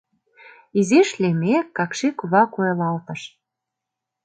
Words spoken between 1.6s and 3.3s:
какши кува койылалтыш.